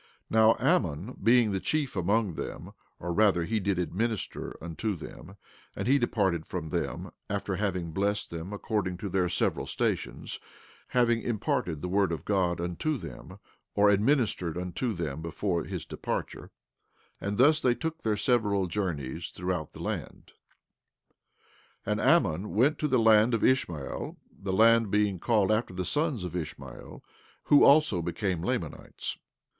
[0.31, 5.37] 17:18 Now Ammon being the chief among them, or rather he did administer unto them,
[5.75, 10.39] and he departed from them, after having blessed them according to their several stations,
[10.87, 13.37] having imparted the word of God unto them,
[13.75, 16.49] or administered unto them before his departure;
[17.19, 20.31] and thus they took their several journeys throughout the land.
[21.85, 25.85] 17:19 And Ammon went to the land of Ishmael, the land being called after the
[25.85, 27.03] sons of Ishmael,
[27.43, 29.19] who also became Lamanites.